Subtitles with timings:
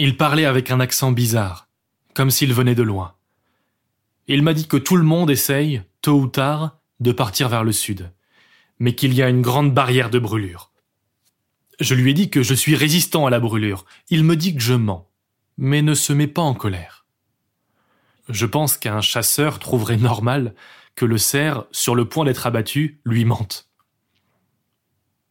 [0.00, 1.66] Il parlait avec un accent bizarre,
[2.14, 3.16] comme s'il venait de loin.
[4.28, 7.72] Il m'a dit que tout le monde essaye, tôt ou tard, de partir vers le
[7.72, 8.12] sud,
[8.78, 10.70] mais qu'il y a une grande barrière de brûlure.
[11.80, 13.86] Je lui ai dit que je suis résistant à la brûlure.
[14.08, 15.10] Il me dit que je mens,
[15.56, 17.04] mais ne se met pas en colère.
[18.28, 20.54] Je pense qu'un chasseur trouverait normal
[20.94, 23.68] que le cerf, sur le point d'être abattu, lui mente.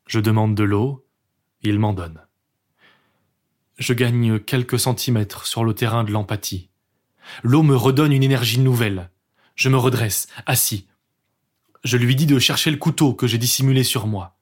[0.07, 1.07] Je demande de l'eau,
[1.61, 2.26] il m'en donne.
[3.77, 6.69] Je gagne quelques centimètres sur le terrain de l'empathie.
[7.43, 9.11] L'eau me redonne une énergie nouvelle.
[9.55, 10.87] Je me redresse, assis.
[11.83, 14.37] Je lui dis de chercher le couteau que j'ai dissimulé sur moi.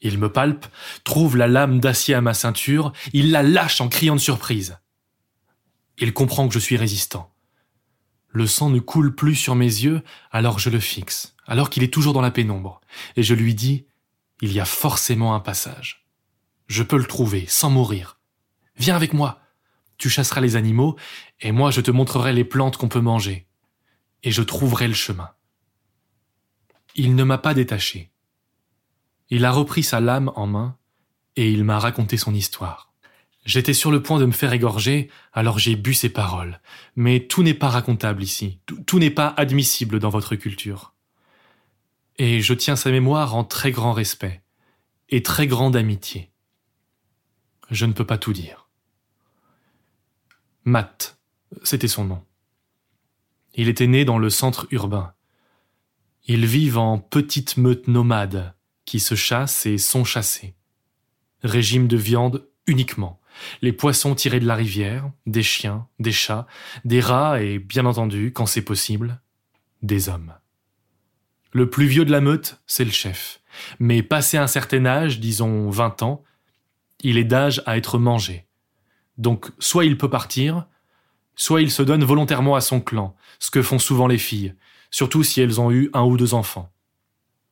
[0.00, 0.66] Il me palpe,
[1.04, 4.78] trouve la lame d'acier à ma ceinture, il la lâche en criant de surprise.
[5.98, 7.32] Il comprend que je suis résistant.
[8.28, 11.92] Le sang ne coule plus sur mes yeux, alors je le fixe, alors qu'il est
[11.92, 12.80] toujours dans la pénombre,
[13.16, 13.86] et je lui dis,
[14.40, 16.06] il y a forcément un passage.
[16.66, 18.18] Je peux le trouver, sans mourir.
[18.82, 19.38] Viens avec moi.
[19.96, 20.96] Tu chasseras les animaux,
[21.40, 23.46] et moi je te montrerai les plantes qu'on peut manger.
[24.24, 25.30] Et je trouverai le chemin.
[26.96, 28.10] Il ne m'a pas détaché.
[29.30, 30.76] Il a repris sa lame en main,
[31.36, 32.92] et il m'a raconté son histoire.
[33.44, 36.60] J'étais sur le point de me faire égorger, alors j'ai bu ses paroles.
[36.96, 40.92] Mais tout n'est pas racontable ici, tout, n'est pas admissible dans votre culture.
[42.18, 44.42] Et je tiens sa mémoire en très grand respect,
[45.08, 46.32] et très grande amitié.
[47.70, 48.61] Je ne peux pas tout dire.
[50.64, 51.18] Matt,
[51.64, 52.24] c'était son nom.
[53.54, 55.12] Il était né dans le centre urbain.
[56.26, 60.54] Ils vivent en petites meutes nomades qui se chassent et sont chassés.
[61.42, 63.20] Régime de viande uniquement.
[63.60, 66.46] Les poissons tirés de la rivière, des chiens, des chats,
[66.84, 69.20] des rats et, bien entendu, quand c'est possible,
[69.82, 70.34] des hommes.
[71.50, 73.40] Le plus vieux de la meute, c'est le chef.
[73.80, 76.22] Mais passé un certain âge, disons vingt ans,
[77.00, 78.46] il est d'âge à être mangé.
[79.18, 80.66] Donc soit il peut partir,
[81.34, 84.54] soit il se donne volontairement à son clan, ce que font souvent les filles,
[84.90, 86.70] surtout si elles ont eu un ou deux enfants.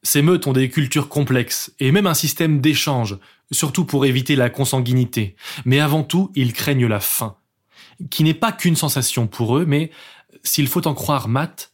[0.02, 3.18] Ces meutes ont des cultures complexes et même un système d'échange,
[3.50, 5.36] surtout pour éviter la consanguinité.
[5.66, 7.36] Mais avant tout, ils craignent la faim,
[8.08, 9.90] qui n'est pas qu'une sensation pour eux, mais,
[10.42, 11.72] s'il faut en croire Matt,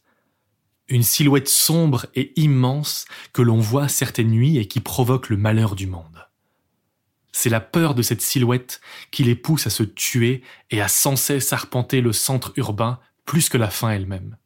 [0.89, 5.75] une silhouette sombre et immense que l'on voit certaines nuits et qui provoque le malheur
[5.75, 6.26] du monde.
[7.39, 8.81] C'est la peur de cette silhouette
[9.11, 13.47] qui les pousse à se tuer et à sans cesse arpenter le centre urbain plus
[13.47, 14.37] que la faim elle-même.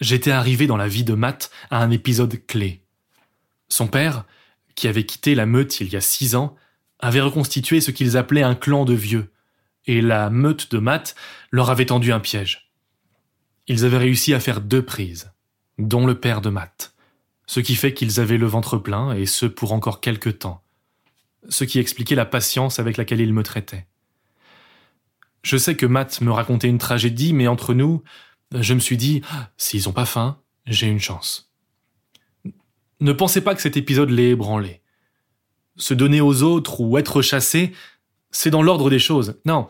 [0.00, 2.82] J'étais arrivé dans la vie de Matt à un épisode clé.
[3.68, 4.24] Son père,
[4.74, 6.56] qui avait quitté la meute il y a six ans,
[6.98, 9.30] avait reconstitué ce qu'ils appelaient un clan de vieux,
[9.84, 11.14] et la meute de Matt
[11.50, 12.72] leur avait tendu un piège.
[13.66, 15.30] Ils avaient réussi à faire deux prises,
[15.76, 16.94] dont le père de Matt,
[17.44, 20.64] ce qui fait qu'ils avaient le ventre plein, et ce pour encore quelque temps,
[21.48, 23.86] ce qui expliquait la patience avec laquelle il me traitait.
[25.42, 28.02] Je sais que Matt me racontait une tragédie, mais entre nous,
[28.52, 29.22] je me suis dit,
[29.56, 31.50] s'ils ont pas faim, j'ai une chance.
[33.00, 34.82] Ne pensez pas que cet épisode l'ait ébranlé.
[35.76, 37.72] Se donner aux autres ou être chassé,
[38.30, 39.40] c'est dans l'ordre des choses.
[39.46, 39.68] Non,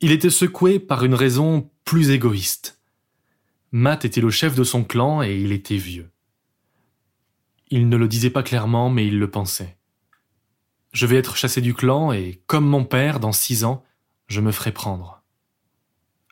[0.00, 2.80] il était secoué par une raison plus égoïste.
[3.72, 6.10] Matt était le chef de son clan et il était vieux.
[7.70, 9.78] Il ne le disait pas clairement, mais il le pensait.
[10.92, 13.82] Je vais être chassé du clan et, comme mon père, dans six ans,
[14.28, 15.22] je me ferai prendre.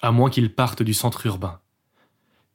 [0.03, 1.61] À moins qu'il parte du centre urbain.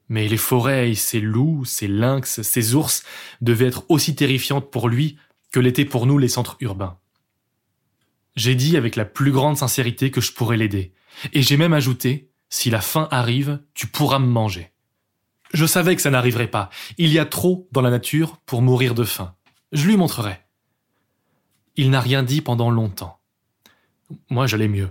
[0.07, 3.03] Mais les forêts, ces loups, ces lynx, ces ours
[3.41, 5.17] devaient être aussi terrifiantes pour lui
[5.51, 6.99] que l'étaient pour nous les centres urbains.
[8.35, 10.93] J'ai dit avec la plus grande sincérité que je pourrais l'aider,
[11.33, 14.71] et j'ai même ajouté, si la faim arrive, tu pourras me manger.
[15.53, 16.69] Je savais que ça n'arriverait pas.
[16.97, 19.35] Il y a trop dans la nature pour mourir de faim.
[19.71, 20.44] Je lui montrerai.
[21.75, 23.19] Il n'a rien dit pendant longtemps.
[24.29, 24.89] Moi, j'allais mieux.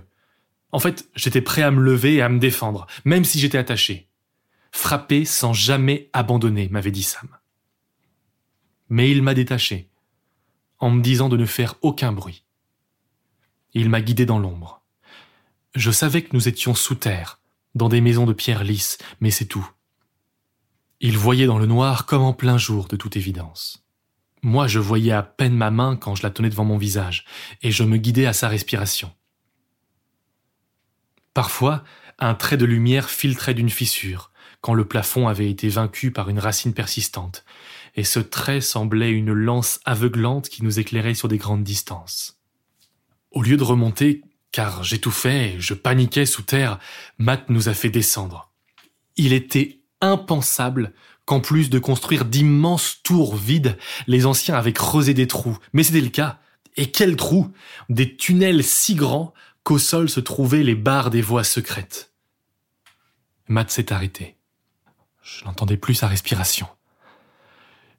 [0.71, 4.09] En fait, j'étais prêt à me lever et à me défendre, même si j'étais attaché.
[4.71, 7.29] Frapper sans jamais abandonner, m'avait dit Sam.
[8.89, 9.89] Mais il m'a détaché,
[10.79, 12.43] en me disant de ne faire aucun bruit.
[13.73, 14.81] Il m'a guidé dans l'ombre.
[15.75, 17.39] Je savais que nous étions sous terre,
[17.73, 19.69] dans des maisons de pierre lisse, mais c'est tout.
[20.99, 23.84] Il voyait dans le noir comme en plein jour, de toute évidence.
[24.41, 27.25] Moi, je voyais à peine ma main quand je la tenais devant mon visage,
[27.61, 29.11] et je me guidais à sa respiration.
[31.33, 31.83] Parfois,
[32.19, 36.39] un trait de lumière filtrait d'une fissure, quand le plafond avait été vaincu par une
[36.39, 37.43] racine persistante,
[37.95, 42.39] et ce trait semblait une lance aveuglante qui nous éclairait sur des grandes distances.
[43.31, 46.79] Au lieu de remonter, car j'étouffais je paniquais sous terre,
[47.17, 48.51] Matt nous a fait descendre.
[49.17, 50.93] Il était impensable
[51.25, 53.77] qu'en plus de construire d'immenses tours vides,
[54.07, 55.57] les anciens avaient creusé des trous.
[55.73, 56.39] Mais c'était le cas.
[56.77, 57.51] Et quels trous?
[57.89, 59.33] Des tunnels si grands
[59.63, 62.13] qu'au sol se trouvaient les barres des voies secrètes.
[63.47, 64.37] Matt s'est arrêté.
[65.21, 66.67] Je n'entendais plus sa respiration.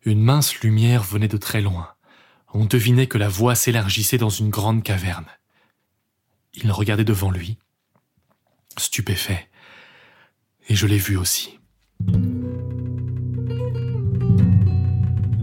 [0.05, 1.88] Une mince lumière venait de très loin.
[2.55, 5.26] On devinait que la voie s'élargissait dans une grande caverne.
[6.55, 7.58] Il regardait devant lui,
[8.79, 9.49] stupéfait,
[10.69, 11.58] et je l'ai vu aussi.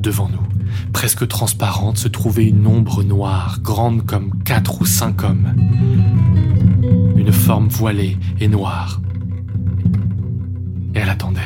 [0.03, 0.45] Devant nous,
[0.91, 5.53] presque transparente, se trouvait une ombre noire, grande comme quatre ou cinq hommes.
[7.15, 8.99] Une forme voilée et noire.
[10.93, 11.39] Elle attendait.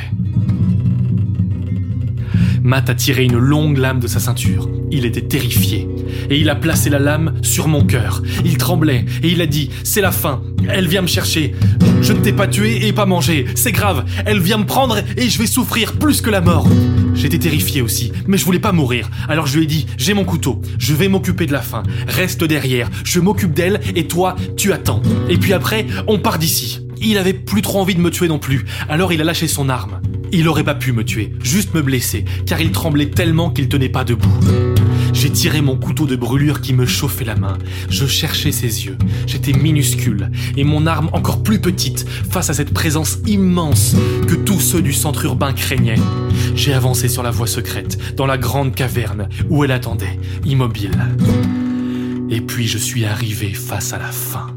[2.64, 4.70] Matt a tiré une longue lame de sa ceinture.
[4.92, 5.88] Il était terrifié.
[6.30, 8.22] Et il a placé la lame sur mon cœur.
[8.46, 10.42] Il tremblait et il a dit C'est la fin.
[10.70, 11.54] Elle vient me chercher.
[12.02, 13.46] Je ne t'ai pas tué et pas mangé.
[13.56, 14.06] C'est grave.
[14.26, 16.68] Elle vient me prendre et je vais souffrir plus que la mort.
[17.14, 19.10] J'étais terrifié aussi, mais je voulais pas mourir.
[19.28, 20.62] Alors je lui ai dit J'ai mon couteau.
[20.78, 21.84] Je vais m'occuper de la fin.
[22.08, 22.90] Reste derrière.
[23.04, 25.02] Je m'occupe d'elle et toi, tu attends.
[25.30, 26.82] Et puis après, on part d'ici.
[27.02, 28.66] Il avait plus trop envie de me tuer non plus.
[28.90, 30.00] Alors il a lâché son arme.
[30.32, 33.90] Il aurait pas pu me tuer, juste me blesser, car il tremblait tellement qu'il tenait
[33.90, 34.40] pas debout.
[35.14, 37.58] J'ai tiré mon couteau de brûlure qui me chauffait la main.
[37.90, 38.98] Je cherchais ses yeux.
[39.26, 43.96] J'étais minuscule, et mon arme encore plus petite face à cette présence immense
[44.28, 46.00] que tous ceux du centre urbain craignaient.
[46.56, 50.98] J'ai avancé sur la voie secrète, dans la grande caverne où elle attendait, immobile.
[52.30, 54.57] Et puis je suis arrivé face à la fin.